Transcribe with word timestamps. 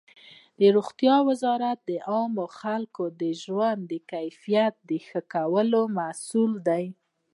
روغتیا 0.75 1.15
وزارت 1.29 1.79
د 1.89 1.91
عامو 2.09 2.45
خلکو 2.59 3.03
د 3.21 3.23
ژوند 3.41 3.79
د 3.91 3.93
کیفیت 4.11 4.73
د 4.89 4.91
ښه 5.07 5.21
کولو 5.33 5.81
مسؤل 5.99 6.51
دی. 6.67 6.85